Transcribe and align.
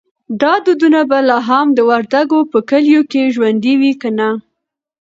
دا 0.41 0.53
دودونه 0.65 0.99
به 1.09 1.19
لا 1.27 1.37
هم 1.49 1.67
د 1.73 1.79
وردګو 1.89 2.39
په 2.51 2.59
کلیو 2.69 3.01
کې 3.11 3.31
ژوندی 3.35 3.73
وي 3.79 3.93
که 4.01 4.09
نه؟ 4.17 4.29